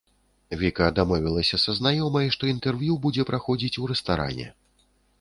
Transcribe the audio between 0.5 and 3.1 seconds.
Віка дамовілася са знаёмай, што інтэрв'ю